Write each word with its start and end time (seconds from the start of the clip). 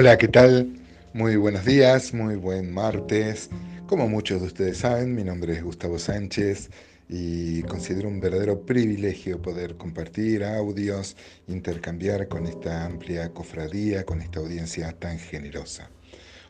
Hola, 0.00 0.16
¿qué 0.16 0.28
tal? 0.28 0.66
Muy 1.12 1.36
buenos 1.36 1.66
días, 1.66 2.14
muy 2.14 2.34
buen 2.34 2.72
martes. 2.72 3.50
Como 3.86 4.08
muchos 4.08 4.40
de 4.40 4.46
ustedes 4.46 4.78
saben, 4.78 5.14
mi 5.14 5.24
nombre 5.24 5.52
es 5.52 5.62
Gustavo 5.62 5.98
Sánchez 5.98 6.70
y 7.06 7.60
considero 7.64 8.08
un 8.08 8.18
verdadero 8.18 8.64
privilegio 8.64 9.42
poder 9.42 9.76
compartir 9.76 10.42
audios, 10.42 11.18
intercambiar 11.48 12.28
con 12.28 12.46
esta 12.46 12.86
amplia 12.86 13.34
cofradía, 13.34 14.06
con 14.06 14.22
esta 14.22 14.40
audiencia 14.40 14.90
tan 14.92 15.18
generosa. 15.18 15.90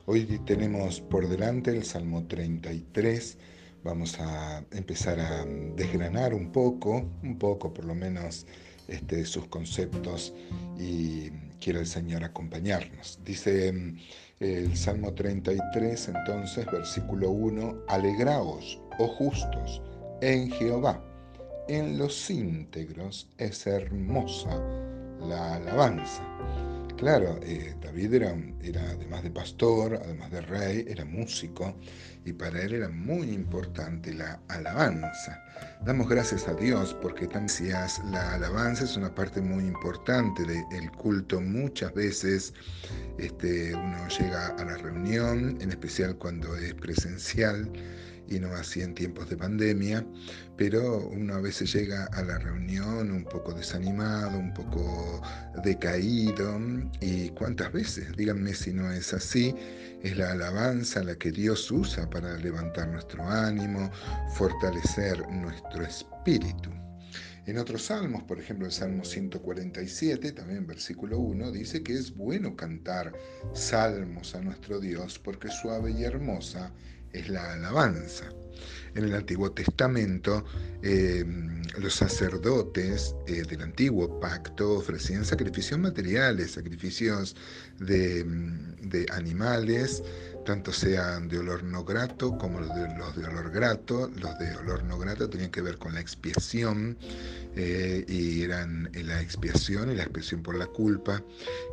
Hoy 0.07 0.41
tenemos 0.47 1.01
por 1.01 1.29
delante 1.29 1.73
el 1.73 1.83
Salmo 1.83 2.29
33. 2.29 3.37
Vamos 3.83 4.21
a 4.21 4.63
empezar 4.71 5.19
a 5.19 5.45
desgranar 5.75 6.35
un 6.35 6.53
poco, 6.53 7.05
un 7.25 7.37
poco 7.37 7.75
por 7.75 7.85
lo 7.85 7.97
menos, 7.97 8.47
este, 8.91 9.25
sus 9.25 9.47
conceptos 9.47 10.35
y 10.79 11.31
quiere 11.61 11.81
el 11.81 11.87
Señor 11.87 12.25
acompañarnos. 12.25 13.19
Dice 13.25 13.73
mm, 13.73 13.99
el 14.41 14.77
Salmo 14.77 15.15
33, 15.15 16.09
entonces, 16.09 16.67
versículo 16.67 17.31
1, 17.31 17.85
Alegraos, 17.89 18.81
oh 18.99 19.09
justos, 19.09 19.81
en 20.21 20.51
Jehová, 20.51 21.03
en 21.69 21.99
los 21.99 22.31
íntegros 22.31 23.29
es 23.39 23.67
hermosa 23.67 24.61
la 25.21 25.55
alabanza. 25.55 26.23
Claro, 27.01 27.41
eh, 27.43 27.75
David 27.81 28.13
era, 28.13 28.37
además 28.91 29.23
de 29.23 29.31
pastor, 29.31 29.99
además 30.05 30.31
de 30.33 30.43
rey, 30.43 30.85
era 30.87 31.03
músico 31.07 31.75
y 32.27 32.35
para 32.35 32.61
él 32.61 32.75
era 32.75 32.91
muy 32.91 33.31
importante 33.31 34.13
la 34.13 34.39
alabanza. 34.49 35.43
Damos 35.83 36.11
gracias 36.11 36.47
a 36.47 36.53
Dios 36.53 36.95
porque 37.01 37.27
también 37.27 37.75
la 38.13 38.35
alabanza 38.35 38.85
es 38.85 38.99
una 38.99 39.15
parte 39.15 39.41
muy 39.41 39.65
importante 39.65 40.45
del 40.45 40.93
culto. 40.93 41.41
Muchas 41.41 41.95
veces 41.95 42.53
este, 43.17 43.75
uno 43.75 44.07
llega 44.09 44.49
a 44.49 44.65
la 44.67 44.77
reunión, 44.77 45.57
en 45.59 45.71
especial 45.71 46.19
cuando 46.19 46.55
es 46.55 46.75
presencial, 46.75 47.73
y 48.31 48.39
no 48.39 48.55
así 48.55 48.81
en 48.81 48.95
tiempos 48.95 49.29
de 49.29 49.37
pandemia, 49.37 50.07
pero 50.57 51.09
uno 51.09 51.35
a 51.35 51.41
veces 51.41 51.73
llega 51.73 52.07
a 52.13 52.23
la 52.23 52.39
reunión 52.39 53.11
un 53.11 53.25
poco 53.25 53.53
desanimado, 53.53 54.39
un 54.39 54.55
poco 54.55 55.21
decaído, 55.65 56.59
y 57.01 57.29
cuántas 57.31 57.73
veces, 57.73 58.17
díganme 58.17 58.55
si 58.55 58.73
no 58.73 58.91
es 58.91 59.13
así, 59.13 59.55
es 60.03 60.17
la 60.17 60.33
alabanza 60.33 61.03
la 61.03 61.17
que 61.17 61.33
Dios 61.33 61.71
usa 61.71 62.09
para 62.09 62.37
levantar 62.39 62.89
nuestro 62.89 63.29
ánimo, 63.29 63.91
fortalecer 64.35 65.29
nuestro 65.29 65.85
espíritu. 65.85 66.71
En 67.47 67.59
otros 67.59 67.87
salmos, 67.87 68.23
por 68.23 68.39
ejemplo 68.39 68.67
el 68.67 68.73
Salmo 68.73 69.05
147, 69.05 70.33
también 70.33 70.69
versículo 70.69 71.19
1, 71.19 71.51
dice 71.51 71.83
que 71.83 71.95
es 71.95 72.15
bueno 72.15 72.55
cantar 72.55 73.13
salmos 73.55 74.37
a 74.37 74.41
nuestro 74.41 74.79
Dios 74.79 75.19
porque 75.19 75.49
suave 75.49 75.91
y 75.91 76.05
hermosa 76.05 76.73
es 77.13 77.29
la 77.29 77.53
alabanza. 77.53 78.25
En 78.95 79.05
el 79.05 79.15
Antiguo 79.15 79.53
Testamento, 79.53 80.45
eh, 80.83 81.25
los 81.79 81.95
sacerdotes 81.95 83.15
eh, 83.27 83.43
del 83.43 83.63
antiguo 83.63 84.19
pacto 84.19 84.73
ofrecían 84.73 85.25
sacrificios 85.25 85.79
materiales, 85.79 86.53
sacrificios 86.53 87.37
de, 87.79 88.25
de, 88.25 89.07
animales, 89.13 90.03
tanto 90.45 90.73
sean 90.73 91.29
de 91.29 91.39
olor 91.39 91.63
no 91.63 91.85
grato 91.85 92.37
como 92.37 92.61
los 92.61 92.75
de, 92.75 92.99
los 92.99 93.17
de 93.17 93.27
olor 93.27 93.51
grato. 93.53 94.11
Los 94.17 94.39
de 94.39 94.57
olor 94.57 94.83
no 94.85 94.99
grato 94.99 95.31
tenían 95.31 95.51
que 95.51 95.63
ver 95.63 95.79
con 95.79 95.95
la 95.95 96.01
expiación 96.01 96.99
eh, 97.57 98.05
y 98.09 98.43
eran 98.43 98.91
la 98.95 99.21
expiación 99.21 99.91
y 99.91 99.97
la 99.97 100.05
expiación 100.05 100.43
por 100.43 100.57
la 100.57 100.67
culpa. 100.67 101.23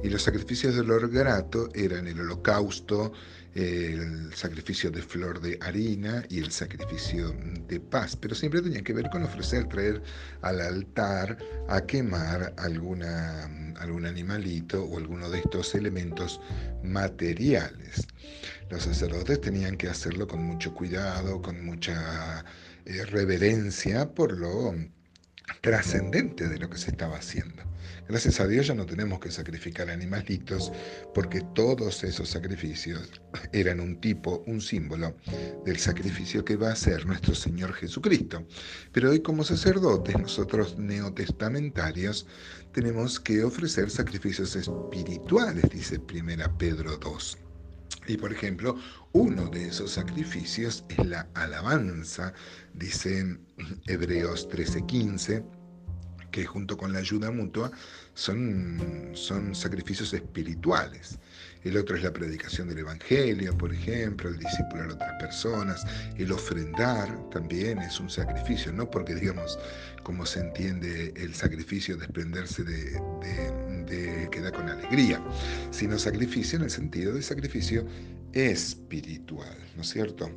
Y 0.04 0.10
los 0.10 0.24
sacrificios 0.24 0.76
de 0.76 0.82
olor 0.82 1.10
grato 1.10 1.70
eran 1.74 2.08
el 2.08 2.20
holocausto, 2.20 3.12
el 3.58 4.34
sacrificio 4.36 4.92
de 4.92 5.02
flor 5.02 5.42
de 5.42 5.58
harina 5.62 6.24
y 6.30 6.40
el 6.40 6.52
sacrificio 6.52 7.36
de 7.68 7.80
paz, 7.80 8.16
pero 8.16 8.36
siempre 8.36 8.62
tenían 8.62 8.84
que 8.84 8.94
ver 8.94 9.10
con 9.10 9.24
ofrecer, 9.24 9.68
traer 9.68 10.02
al 10.42 10.62
altar 10.62 11.38
a 11.68 11.82
quemar 11.82 12.54
alguna, 12.58 13.74
algún 13.80 14.06
animalito 14.06 14.84
o 14.84 14.98
alguno 15.00 15.30
de 15.32 15.40
estos 15.40 15.74
elementos 15.74 16.40
materiales. 16.84 18.08
Los 18.70 18.84
sacerdotes 18.84 19.42
tenían 19.42 19.76
que 19.76 19.90
hacerlo 19.90 20.28
con 20.28 20.44
mucho 20.44 20.74
cuidado, 20.76 21.42
con 21.42 21.66
mucha 21.66 22.46
eh, 22.86 23.06
reverencia 23.06 24.14
por 24.14 24.38
lo 24.38 24.76
trascendente 25.62 26.48
de 26.48 26.60
lo 26.60 26.70
que 26.70 26.78
se 26.78 26.92
estaba 26.92 27.18
haciendo. 27.18 27.64
Gracias 28.08 28.40
a 28.40 28.48
Dios 28.48 28.68
ya 28.68 28.74
no 28.74 28.86
tenemos 28.86 29.20
que 29.20 29.32
sacrificar 29.32 29.90
animalitos 29.90 30.72
porque 31.14 31.42
todos 31.54 32.04
esos 32.06 32.30
sacrificios 32.30 33.22
eran 33.52 33.82
un 33.82 34.00
tipo, 34.00 34.44
un 34.48 34.62
símbolo 34.62 35.16
del 35.66 35.78
sacrificio 35.78 36.46
que 36.46 36.56
va 36.56 36.72
a 36.72 36.76
ser 36.76 37.06
nuestro 37.06 37.36
Señor 37.36 37.74
Jesucristo. 37.74 38.46
Pero 38.94 39.10
hoy 39.10 39.22
como 39.22 39.44
sacerdotes, 39.44 40.18
nosotros 40.18 40.78
neotestamentarios, 40.78 42.28
tenemos 42.72 43.20
que 43.20 43.44
ofrecer 43.44 43.90
sacrificios 43.90 44.56
espirituales, 44.56 45.70
dice 45.70 46.00
Primera 46.00 46.58
Pedro 46.58 46.98
2. 46.98 47.47
Y 48.08 48.18
por 48.18 48.32
ejemplo, 48.32 48.78
uno 49.12 49.50
de 49.50 49.68
esos 49.68 49.92
sacrificios 49.92 50.84
es 50.90 51.06
la 51.06 51.28
alabanza, 51.34 52.34
dice 52.74 53.38
Hebreos 53.86 54.48
13:15 54.50 55.44
que 56.32 56.46
junto 56.46 56.78
con 56.78 56.94
la 56.94 57.00
ayuda 57.00 57.32
mutua 57.32 57.72
son, 58.14 59.12
son 59.14 59.56
sacrificios 59.56 60.14
espirituales. 60.14 61.18
El 61.64 61.78
otro 61.78 61.96
es 61.96 62.04
la 62.04 62.14
predicación 62.14 62.70
del 62.70 62.80
Evangelio, 62.80 63.58
por 63.58 63.74
ejemplo, 63.74 64.30
el 64.30 64.38
discipular 64.38 64.90
a 64.90 64.94
otras 64.94 65.20
personas, 65.20 65.84
el 66.16 66.32
ofrendar 66.32 67.10
también 67.32 67.80
es 67.80 68.00
un 68.00 68.10
sacrificio, 68.10 68.72
no 68.72 68.90
porque 68.90 69.16
digamos, 69.16 69.58
como 70.04 70.26
se 70.26 70.42
entiende 70.42 71.12
el 71.16 71.34
sacrificio, 71.34 71.98
desprenderse 71.98 72.64
de, 72.64 72.84
de, 72.92 73.67
de 73.88 74.30
que 74.32 74.42
da 74.42 74.52
con 74.52 74.70
alegría, 74.70 75.22
sino 75.72 75.98
sacrificio 75.98 76.58
en 76.58 76.66
el 76.66 76.70
sentido 76.70 77.14
de 77.14 77.22
sacrificio 77.22 77.86
espiritual, 78.34 79.58
¿no 79.76 79.82
es 79.82 79.90
cierto? 79.90 80.30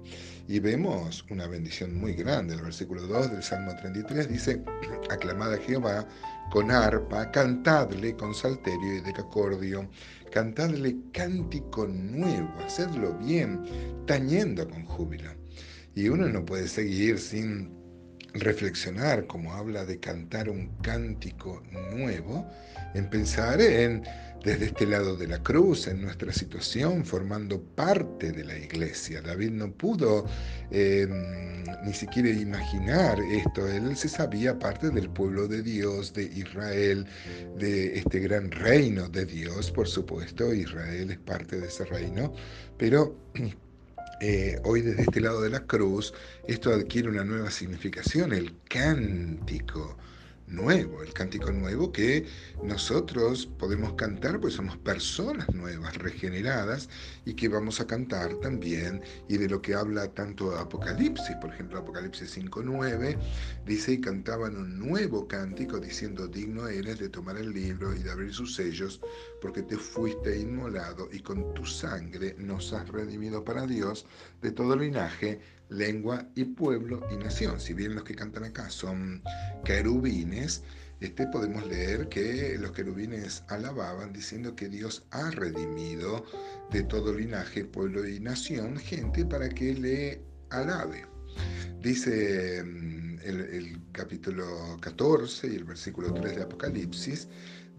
Y 0.48 0.58
vemos 0.58 1.24
una 1.30 1.46
bendición 1.46 1.94
muy 1.94 2.14
grande. 2.14 2.54
El 2.54 2.62
versículo 2.62 3.06
2 3.06 3.32
del 3.32 3.42
Salmo 3.42 3.74
33 3.76 4.28
dice, 4.28 4.62
aclamad 5.10 5.52
a 5.54 5.58
Jehová 5.58 6.06
con 6.50 6.70
arpa, 6.70 7.30
cantadle 7.30 8.16
con 8.16 8.34
salterio 8.34 8.96
y 8.96 9.00
decacordio, 9.00 9.88
cantadle 10.32 10.96
cántico 11.12 11.86
nuevo, 11.86 12.52
hacedlo 12.64 13.14
bien, 13.18 13.60
tañendo 14.06 14.68
con 14.68 14.84
júbilo. 14.84 15.30
Y 15.94 16.08
uno 16.08 16.28
no 16.28 16.44
puede 16.44 16.68
seguir 16.68 17.18
sin 17.18 17.79
reflexionar, 18.34 19.26
como 19.26 19.54
habla 19.54 19.84
de 19.84 19.98
cantar 19.98 20.48
un 20.48 20.68
cántico 20.82 21.62
nuevo, 21.92 22.46
en 22.94 23.08
pensar 23.08 23.60
en 23.60 24.02
desde 24.44 24.66
este 24.66 24.86
lado 24.86 25.16
de 25.16 25.26
la 25.26 25.42
cruz, 25.42 25.86
en 25.86 26.00
nuestra 26.00 26.32
situación, 26.32 27.04
formando 27.04 27.60
parte 27.60 28.32
de 28.32 28.44
la 28.44 28.56
iglesia. 28.56 29.20
David 29.20 29.50
no 29.50 29.70
pudo 29.70 30.26
em, 30.70 31.62
ni 31.84 31.92
siquiera 31.92 32.30
imaginar 32.30 33.18
esto. 33.30 33.66
Él 33.68 33.96
se 33.96 34.08
sabía 34.08 34.58
parte 34.58 34.90
del 34.90 35.10
pueblo 35.10 35.46
de 35.46 35.62
Dios, 35.62 36.14
de 36.14 36.24
Israel, 36.24 37.06
de 37.58 37.98
este 37.98 38.20
gran 38.20 38.50
reino 38.50 39.08
de 39.08 39.26
Dios, 39.26 39.70
por 39.70 39.88
supuesto. 39.88 40.52
Israel 40.54 41.10
es 41.10 41.18
parte 41.18 41.60
de 41.60 41.66
ese 41.66 41.84
reino, 41.84 42.32
pero... 42.78 43.16
Eh, 44.20 44.60
hoy 44.64 44.82
desde 44.82 45.02
este 45.02 45.20
lado 45.20 45.40
de 45.40 45.48
la 45.48 45.60
cruz, 45.60 46.12
esto 46.46 46.70
adquiere 46.70 47.08
una 47.08 47.24
nueva 47.24 47.50
significación, 47.50 48.34
el 48.34 48.54
cántico 48.68 49.96
nuevo, 50.50 51.02
el 51.02 51.12
cántico 51.12 51.50
nuevo 51.52 51.92
que 51.92 52.26
nosotros 52.62 53.46
podemos 53.58 53.94
cantar, 53.94 54.40
pues 54.40 54.54
somos 54.54 54.76
personas 54.78 55.48
nuevas, 55.54 55.96
regeneradas, 55.96 56.88
y 57.24 57.34
que 57.34 57.48
vamos 57.48 57.80
a 57.80 57.86
cantar 57.86 58.34
también, 58.36 59.02
y 59.28 59.38
de 59.38 59.48
lo 59.48 59.62
que 59.62 59.74
habla 59.74 60.08
tanto 60.08 60.56
Apocalipsis, 60.56 61.36
por 61.40 61.52
ejemplo, 61.54 61.78
Apocalipsis 61.78 62.36
5.9, 62.36 63.16
dice, 63.64 63.92
y 63.92 64.00
cantaban 64.00 64.56
un 64.56 64.78
nuevo 64.78 65.26
cántico 65.26 65.78
diciendo, 65.78 66.26
digno 66.26 66.68
eres 66.68 66.98
de 66.98 67.08
tomar 67.08 67.36
el 67.36 67.52
libro 67.52 67.94
y 67.94 68.02
de 68.02 68.10
abrir 68.10 68.34
sus 68.34 68.54
sellos, 68.54 69.00
porque 69.40 69.62
te 69.62 69.76
fuiste 69.76 70.38
inmolado 70.38 71.08
y 71.12 71.20
con 71.20 71.54
tu 71.54 71.64
sangre 71.64 72.34
nos 72.38 72.72
has 72.72 72.88
redimido 72.88 73.44
para 73.44 73.66
Dios 73.66 74.06
de 74.42 74.50
todo 74.50 74.76
linaje, 74.76 75.40
lengua 75.70 76.28
y 76.34 76.44
pueblo 76.44 77.00
y 77.10 77.16
nación. 77.16 77.60
Si 77.60 77.72
bien 77.72 77.94
los 77.94 78.04
que 78.04 78.14
cantan 78.14 78.44
acá 78.44 78.68
son 78.68 79.22
querubines, 79.64 80.62
este, 81.00 81.26
podemos 81.28 81.66
leer 81.66 82.08
que 82.08 82.58
los 82.58 82.72
querubines 82.72 83.42
alababan 83.48 84.12
diciendo 84.12 84.54
que 84.54 84.68
Dios 84.68 85.06
ha 85.10 85.30
redimido 85.30 86.26
de 86.70 86.82
todo 86.82 87.14
linaje, 87.14 87.64
pueblo 87.64 88.06
y 88.06 88.20
nación 88.20 88.76
gente 88.76 89.24
para 89.24 89.48
que 89.48 89.74
le 89.74 90.22
alabe. 90.50 91.06
Dice 91.80 92.62
el, 93.24 93.80
capítulo 93.92 94.76
14 94.80 95.48
y 95.48 95.56
el 95.56 95.64
versículo 95.64 96.12
3 96.12 96.36
de 96.36 96.42
Apocalipsis, 96.42 97.28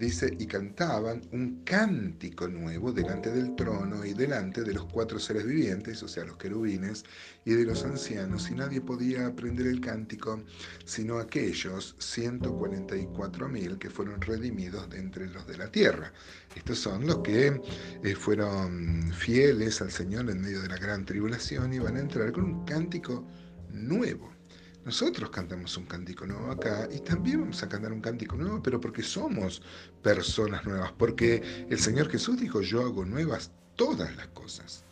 dice, 0.01 0.35
y 0.39 0.47
cantaban 0.47 1.21
un 1.31 1.63
cántico 1.63 2.47
nuevo 2.47 2.91
delante 2.91 3.31
del 3.31 3.55
trono 3.55 4.03
y 4.03 4.13
delante 4.13 4.63
de 4.63 4.73
los 4.73 4.85
cuatro 4.85 5.19
seres 5.19 5.45
vivientes, 5.45 6.01
o 6.01 6.07
sea, 6.07 6.25
los 6.25 6.37
querubines, 6.37 7.03
y 7.45 7.51
de 7.51 7.65
los 7.65 7.83
ancianos, 7.83 8.49
y 8.49 8.55
nadie 8.55 8.81
podía 8.81 9.27
aprender 9.27 9.67
el 9.67 9.79
cántico, 9.79 10.41
sino 10.85 11.19
aquellos 11.19 11.95
144.000 11.99 13.77
que 13.77 13.89
fueron 13.91 14.19
redimidos 14.21 14.89
de 14.89 14.99
entre 14.99 15.27
los 15.27 15.45
de 15.45 15.57
la 15.57 15.71
tierra. 15.71 16.11
Estos 16.55 16.79
son 16.79 17.05
los 17.05 17.19
que 17.19 17.61
eh, 18.03 18.15
fueron 18.15 19.13
fieles 19.13 19.81
al 19.81 19.91
Señor 19.91 20.29
en 20.31 20.41
medio 20.41 20.61
de 20.61 20.69
la 20.69 20.77
gran 20.77 21.05
tribulación 21.05 21.73
y 21.73 21.79
van 21.79 21.97
a 21.97 22.01
entrar 22.01 22.31
con 22.31 22.45
un 22.45 22.65
cántico 22.65 23.27
nuevo. 23.71 24.40
Nosotros 24.83 25.29
cantamos 25.29 25.77
un 25.77 25.85
cántico 25.85 26.25
nuevo 26.25 26.51
acá 26.51 26.87
y 26.91 26.99
también 27.01 27.41
vamos 27.41 27.61
a 27.61 27.69
cantar 27.69 27.93
un 27.93 28.01
cántico 28.01 28.35
nuevo, 28.35 28.63
pero 28.63 28.81
porque 28.81 29.03
somos 29.03 29.61
personas 30.01 30.65
nuevas, 30.65 30.91
porque 30.93 31.67
el 31.69 31.79
Señor 31.79 32.09
Jesús 32.09 32.39
dijo, 32.39 32.61
yo 32.61 32.81
hago 32.81 33.05
nuevas 33.05 33.51
todas 33.75 34.15
las 34.15 34.27
cosas. 34.29 34.83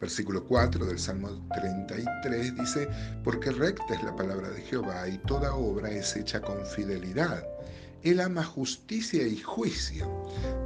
Versículo 0.00 0.44
4 0.44 0.86
del 0.86 0.98
Salmo 0.98 1.46
33 1.54 2.56
dice, 2.56 2.88
porque 3.22 3.50
recta 3.50 3.94
es 3.94 4.02
la 4.02 4.16
palabra 4.16 4.48
de 4.48 4.62
Jehová 4.62 5.08
y 5.08 5.18
toda 5.18 5.54
obra 5.54 5.90
es 5.90 6.16
hecha 6.16 6.40
con 6.40 6.64
fidelidad. 6.66 7.46
Él 8.02 8.20
ama 8.20 8.44
justicia 8.44 9.26
y 9.26 9.38
juicio. 9.40 10.06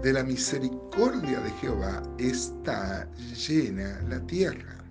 De 0.03 0.13
la 0.13 0.25
misericordia 0.25 1.41
de 1.41 1.51
Jehová 1.61 2.03
está 2.19 3.09
llena 3.35 4.01
la 4.09 4.21
tierra. 4.27 4.85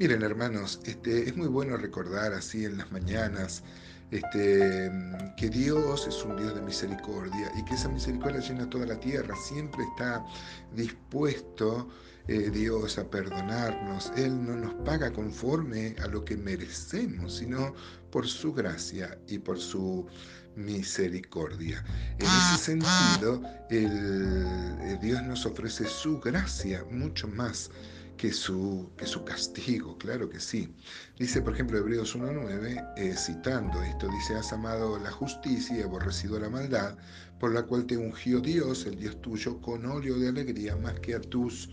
Miren, 0.00 0.22
hermanos, 0.22 0.80
este, 0.84 1.28
es 1.28 1.36
muy 1.36 1.48
bueno 1.48 1.76
recordar 1.76 2.32
así 2.32 2.64
en 2.64 2.78
las 2.78 2.90
mañanas 2.90 3.62
este, 4.10 4.90
que 5.36 5.50
Dios 5.50 6.06
es 6.06 6.24
un 6.24 6.38
Dios 6.38 6.54
de 6.54 6.62
misericordia 6.62 7.52
y 7.54 7.62
que 7.66 7.74
esa 7.74 7.90
misericordia 7.90 8.40
llena 8.40 8.70
toda 8.70 8.86
la 8.86 8.98
tierra, 8.98 9.36
siempre 9.36 9.82
está 9.84 10.24
dispuesto 10.74 11.90
eh, 12.28 12.48
Dios 12.48 12.96
a 12.96 13.10
perdonarnos. 13.10 14.10
Él 14.16 14.42
no 14.42 14.56
nos 14.56 14.72
paga 14.86 15.12
conforme 15.12 15.94
a 16.02 16.06
lo 16.06 16.24
que 16.24 16.34
merecemos, 16.34 17.36
sino 17.36 17.74
por 18.10 18.26
su 18.26 18.54
gracia 18.54 19.18
y 19.28 19.38
por 19.38 19.58
su 19.58 20.06
misericordia. 20.56 21.84
En 22.18 22.26
ese 22.26 22.64
sentido, 22.64 23.42
el, 23.68 24.98
Dios 25.02 25.22
nos 25.24 25.44
ofrece 25.44 25.84
su 25.84 26.18
gracia 26.20 26.86
mucho 26.90 27.28
más 27.28 27.70
que 28.20 28.34
su, 28.34 28.90
que 28.98 29.06
su 29.06 29.24
castigo, 29.24 29.96
claro 29.96 30.28
que 30.28 30.40
sí. 30.40 30.68
Dice, 31.18 31.40
por 31.40 31.54
ejemplo, 31.54 31.78
Hebreos 31.78 32.14
1.9, 32.14 32.92
eh, 32.98 33.14
citando 33.16 33.82
esto, 33.82 34.08
dice, 34.08 34.34
has 34.34 34.52
amado 34.52 34.98
la 34.98 35.10
justicia 35.10 35.78
y 35.78 35.80
aborrecido 35.80 36.38
la 36.38 36.50
maldad, 36.50 36.98
por 37.38 37.54
la 37.54 37.62
cual 37.62 37.86
te 37.86 37.96
ungió 37.96 38.40
Dios, 38.40 38.84
el 38.84 38.98
Dios 38.98 39.18
tuyo, 39.22 39.58
con 39.62 39.86
óleo 39.86 40.18
de 40.18 40.28
alegría 40.28 40.76
más 40.76 41.00
que 41.00 41.14
a 41.14 41.20
tus 41.22 41.70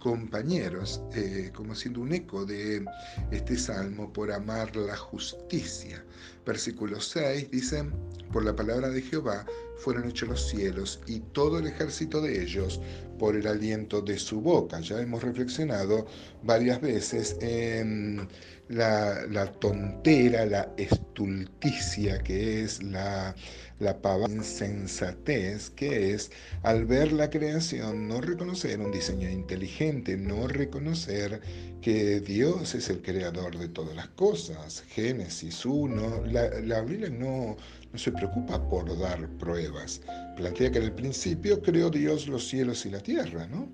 compañeros, 0.00 1.02
eh, 1.14 1.52
como 1.54 1.76
siendo 1.76 2.00
un 2.00 2.12
eco 2.12 2.44
de 2.44 2.84
este 3.30 3.56
salmo, 3.56 4.12
por 4.12 4.32
amar 4.32 4.74
la 4.74 4.96
justicia. 4.96 6.04
Versículo 6.44 7.00
6 7.00 7.50
dice, 7.50 7.84
por 8.32 8.44
la 8.44 8.56
palabra 8.56 8.88
de 8.88 9.02
Jehová 9.02 9.46
fueron 9.78 10.08
hechos 10.08 10.28
los 10.28 10.48
cielos 10.48 11.00
y 11.06 11.20
todo 11.20 11.58
el 11.58 11.68
ejército 11.68 12.20
de 12.20 12.42
ellos 12.42 12.80
por 13.18 13.36
el 13.36 13.46
aliento 13.46 14.00
de 14.00 14.18
su 14.18 14.40
boca. 14.40 14.80
Ya 14.80 15.00
hemos 15.00 15.22
reflexionado 15.22 16.06
varias 16.42 16.80
veces 16.80 17.36
en 17.40 18.28
la, 18.70 19.46
tontera, 19.60 20.46
la 20.46 20.72
estulticia 20.76 22.18
que 22.22 22.62
es 22.62 22.82
la 22.82 23.34
la 23.80 24.00
pava 24.02 24.28
insensatez, 24.28 25.70
que 25.70 26.12
es 26.12 26.30
al 26.62 26.84
ver 26.84 27.12
la 27.12 27.30
creación 27.30 28.08
no 28.08 28.20
reconocer 28.20 28.78
un 28.78 28.92
diseño 28.92 29.28
inteligente, 29.30 30.16
no 30.16 30.46
reconocer 30.46 31.40
que 31.80 32.20
Dios 32.20 32.74
es 32.74 32.90
el 32.90 33.00
creador 33.00 33.58
de 33.58 33.68
todas 33.68 33.96
las 33.96 34.08
cosas. 34.08 34.82
Génesis 34.88 35.64
1, 35.64 36.26
la, 36.26 36.60
la 36.60 36.82
Biblia 36.82 37.08
no, 37.10 37.56
no 37.92 37.98
se 37.98 38.12
preocupa 38.12 38.62
por 38.68 38.98
dar 38.98 39.28
pruebas. 39.38 40.00
Plantea 40.36 40.70
que 40.70 40.78
en 40.78 40.84
el 40.84 40.92
principio 40.92 41.60
creó 41.60 41.90
Dios 41.90 42.28
los 42.28 42.48
cielos 42.48 42.86
y 42.86 42.90
la 42.90 43.00
tierra, 43.00 43.46
¿no? 43.46 43.72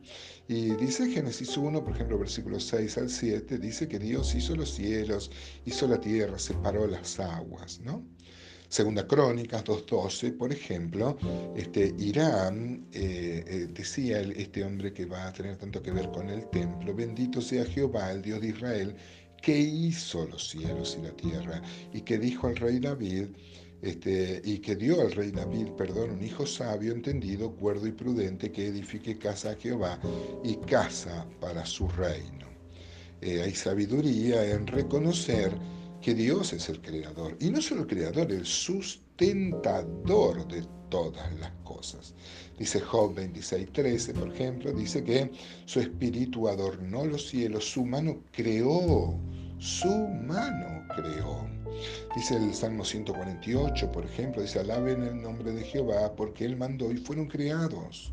Y 0.48 0.70
dice 0.76 1.10
Génesis 1.10 1.56
1, 1.56 1.82
por 1.82 1.94
ejemplo, 1.94 2.18
versículos 2.18 2.64
6 2.64 2.98
al 2.98 3.10
7, 3.10 3.58
dice 3.58 3.88
que 3.88 3.98
Dios 3.98 4.34
hizo 4.34 4.54
los 4.54 4.74
cielos, 4.74 5.30
hizo 5.64 5.88
la 5.88 6.00
tierra, 6.00 6.38
separó 6.38 6.86
las 6.86 7.18
aguas, 7.18 7.80
¿no? 7.80 8.04
Segunda 8.68 9.06
Crónicas 9.06 9.64
2.12, 9.64 10.36
por 10.36 10.52
ejemplo, 10.52 11.16
este, 11.54 11.94
Irán, 11.98 12.86
eh, 12.92 13.44
eh, 13.46 13.69
decía 13.72 14.20
este 14.20 14.64
hombre 14.64 14.92
que 14.92 15.06
va 15.06 15.28
a 15.28 15.32
tener 15.32 15.56
tanto 15.56 15.80
que 15.80 15.92
ver 15.92 16.10
con 16.10 16.28
el 16.28 16.48
templo, 16.50 16.92
bendito 16.92 17.40
sea 17.40 17.64
Jehová, 17.64 18.10
el 18.10 18.22
Dios 18.22 18.40
de 18.40 18.48
Israel, 18.48 18.96
que 19.42 19.58
hizo 19.58 20.26
los 20.26 20.48
cielos 20.48 20.96
y 20.98 21.02
la 21.02 21.12
tierra, 21.12 21.62
y 21.92 22.00
que 22.00 22.18
dijo 22.18 22.48
al 22.48 22.56
rey 22.56 22.80
David, 22.80 23.26
este, 23.82 24.40
y 24.44 24.58
que 24.58 24.74
dio 24.74 25.00
al 25.00 25.12
rey 25.12 25.30
David, 25.30 25.68
perdón, 25.76 26.12
un 26.12 26.24
hijo 26.24 26.46
sabio, 26.46 26.92
entendido, 26.92 27.54
cuerdo 27.54 27.86
y 27.86 27.92
prudente, 27.92 28.50
que 28.50 28.68
edifique 28.68 29.18
casa 29.18 29.50
a 29.50 29.56
Jehová 29.56 30.00
y 30.42 30.56
casa 30.56 31.26
para 31.40 31.64
su 31.66 31.86
reino. 31.88 32.46
Eh, 33.20 33.42
hay 33.42 33.54
sabiduría 33.54 34.50
en 34.50 34.66
reconocer 34.66 35.52
que 36.00 36.14
Dios 36.14 36.52
es 36.52 36.68
el 36.68 36.80
creador, 36.80 37.36
y 37.40 37.50
no 37.50 37.60
solo 37.60 37.82
el 37.82 37.86
creador, 37.86 38.32
el 38.32 38.46
sustentador 38.46 40.46
de 40.48 40.64
todas 40.90 41.34
las 41.38 41.52
Dice 42.58 42.81
Job 42.81 43.14
26:13, 43.14 44.14
por 44.14 44.32
ejemplo, 44.32 44.73
dice 44.73 45.05
que 45.05 45.31
su 45.64 45.81
espíritu 45.81 46.49
adornó 46.49 47.05
los 47.05 47.28
cielos, 47.28 47.70
su 47.70 47.84
mano 47.84 48.25
creó, 48.32 49.19
su 49.58 49.88
mano 49.88 50.87
creó. 50.94 51.49
Dice 52.14 52.37
el 52.37 52.55
Salmo 52.55 52.85
148, 52.85 53.93
por 53.93 54.05
ejemplo, 54.05 54.43
dice, 54.43 54.61
alaben 54.61 55.03
el 55.03 55.20
nombre 55.20 55.53
de 55.53 55.62
Jehová 55.62 56.14
porque 56.14 56.44
Él 56.44 56.56
mandó 56.56 56.91
y 56.91 56.97
fueron 56.97 57.26
creados. 57.26 58.12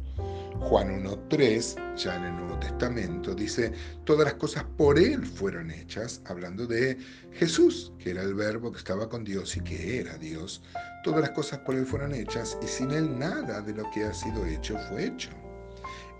Juan 0.60 1.04
1.3, 1.04 1.95
ya 1.95 2.16
en 2.16 2.24
el 2.25 2.36
Nuevo 2.36 2.60
Testamento, 2.60 3.34
dice, 3.34 3.72
todas 4.06 4.25
las 4.25 4.36
cosas 4.36 4.63
por 4.78 5.00
Él 5.00 5.25
fueron 5.25 5.72
hechas, 5.72 6.22
hablando 6.25 6.68
de 6.68 6.98
Jesús, 7.31 7.92
que 8.00 8.12
era 8.12 8.22
el 8.22 8.36
verbo 8.36 8.72
que 8.72 8.78
estaba 8.78 9.10
con 9.10 9.24
Dios 9.24 9.57
y 9.57 9.62
que 9.62 10.00
era 10.00 10.18
Dios. 10.18 10.62
Todas 11.04 11.22
las 11.22 11.31
cosas 11.31 11.60
por 11.60 11.75
Él 11.75 11.86
fueron 11.86 12.13
hechas 12.13 12.57
y 12.63 12.68
sin 12.68 12.92
Él 12.92 13.18
nada 13.18 13.62
de 13.62 13.73
lo 13.73 13.90
que 13.92 14.04
ha 14.04 14.14
sido 14.14 14.45
hecho 14.45 14.78
fue 14.90 15.06
hecho. 15.06 15.30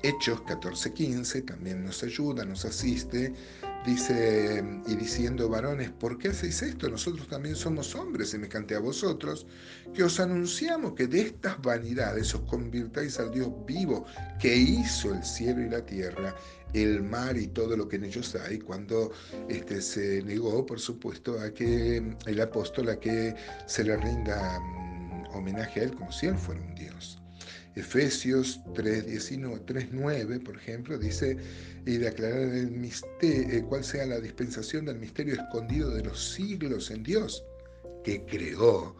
Hechos 0.01 0.42
14:15 0.42 1.46
también 1.46 1.86
nos 1.86 2.03
ayuda, 2.03 2.44
nos 2.44 2.65
asiste 2.65 3.34
Dice, 3.86 4.63
y 4.88 4.96
diciendo, 4.96 5.50
varones, 5.50 5.92
¿por 5.92 6.18
qué 6.18 6.30
hacéis 6.30 6.62
esto? 6.62 6.90
Nosotros 6.90 7.28
también 7.28 7.58
somos 7.58 7.94
hombres, 7.96 8.30
semejante 8.30 8.75
a 8.75 8.80
vosotros, 8.80 9.46
que 9.94 10.04
os 10.04 10.22
anunciamos 10.22 10.94
que 10.94 11.08
de 11.08 11.22
estas 11.22 11.62
vanidades 11.62 12.34
os 12.34 12.42
convirtáis 12.42 13.20
al 13.20 13.32
Dios 13.32 13.50
vivo, 13.68 14.06
que 14.40 14.56
hizo 14.56 15.13
el 15.13 15.22
cielo 15.25 15.62
y 15.62 15.70
la 15.70 15.86
tierra, 15.86 16.34
el 16.74 17.04
mar 17.04 17.36
y 17.36 17.48
todo 17.48 17.75
lo 17.75 17.90
que 17.90 17.98
en 17.98 18.06
ellos 18.06 18.34
hay, 18.36 18.60
cuando 18.60 19.12
este, 19.50 19.82
se 19.82 20.24
negó, 20.24 20.66
por 20.66 20.80
supuesto, 20.80 21.40
a 21.42 21.54
que 21.54 22.16
el 22.25 22.42
apóstol 22.42 22.88
a 22.88 23.00
que 23.00 23.36
se 23.66 23.84
le 23.84 23.98
rinda 23.98 24.62
mm, 24.62 25.36
homenaje 25.36 25.82
a 25.82 25.84
él 25.84 25.94
como 25.94 26.10
si 26.10 26.28
él 26.28 26.38
fuera 26.38 26.62
un 26.62 26.74
Dios. 26.75 27.23
Efesios 27.75 28.60
3.9, 28.74 30.44
por 30.44 30.58
ejemplo, 30.58 30.98
dice, 30.98 31.38
y 31.86 31.98
de 31.98 32.08
aclarar 32.08 32.42
el 32.42 32.72
misterio, 32.72 33.58
eh, 33.58 33.63
cuál 33.68 33.84
sea 33.84 34.06
la 34.06 34.20
dispensación 34.20 34.86
del 34.86 35.00
misterio 35.00 35.34
escondido 35.34 35.89
de 35.89 36.03
los 36.03 36.34
siglos 36.34 36.92
en 36.92 37.03
Dios, 37.03 37.44
que 38.03 38.24
creó 38.25 38.96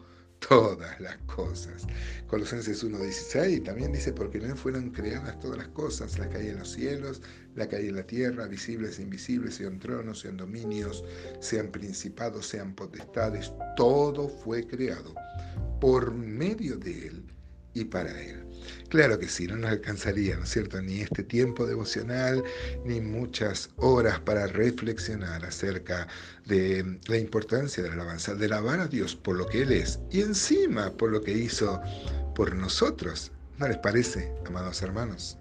todas 0.48 1.00
las 1.00 1.16
cosas. 1.26 1.86
Colosenses 2.26 2.84
1.16 2.84 3.64
también 3.64 3.92
dice, 3.92 4.12
porque 4.12 4.40
no 4.40 4.56
fueron 4.56 4.90
creadas 4.90 5.38
todas 5.40 5.58
las 5.58 5.68
cosas, 5.68 6.18
la 6.18 6.28
que 6.28 6.50
en 6.50 6.58
los 6.58 6.72
cielos, 6.72 7.22
la 7.54 7.68
que 7.68 7.76
en 7.76 7.94
la 7.94 8.06
tierra, 8.06 8.46
visibles 8.46 8.98
e 8.98 9.02
invisibles, 9.02 9.54
sean 9.54 9.78
tronos, 9.78 10.20
sean 10.20 10.36
dominios, 10.36 11.04
sean 11.40 11.68
principados, 11.68 12.46
sean 12.46 12.74
potestades, 12.74 13.52
todo 13.76 14.28
fue 14.28 14.66
creado 14.66 15.14
por 15.80 16.12
medio 16.12 16.76
de 16.76 17.06
Él 17.08 17.24
y 17.74 17.84
para 17.84 18.20
Él. 18.20 18.43
Claro 18.88 19.18
que 19.18 19.28
sí, 19.28 19.46
no 19.46 19.56
nos 19.56 19.70
alcanzaría, 19.70 20.36
¿no 20.36 20.44
es 20.44 20.50
cierto? 20.50 20.80
Ni 20.80 21.00
este 21.00 21.22
tiempo 21.22 21.66
devocional, 21.66 22.42
ni 22.84 23.00
muchas 23.00 23.70
horas 23.76 24.20
para 24.20 24.46
reflexionar 24.46 25.44
acerca 25.44 26.08
de 26.46 26.98
la 27.06 27.18
importancia 27.18 27.82
de 27.82 27.88
la 27.88 27.94
alabanza, 27.94 28.34
de 28.34 28.46
alabar 28.46 28.80
a 28.80 28.88
Dios 28.88 29.16
por 29.16 29.36
lo 29.36 29.46
que 29.46 29.62
Él 29.62 29.72
es 29.72 30.00
y 30.10 30.20
encima 30.22 30.90
por 30.92 31.10
lo 31.10 31.22
que 31.22 31.32
hizo 31.32 31.80
por 32.34 32.54
nosotros. 32.54 33.32
¿No 33.58 33.68
les 33.68 33.78
parece, 33.78 34.32
amados 34.46 34.82
hermanos? 34.82 35.38